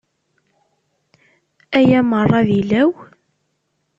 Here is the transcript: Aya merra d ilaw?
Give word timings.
Aya 1.77 1.99
merra 2.09 2.39
d 2.47 2.49
ilaw? 2.59 2.91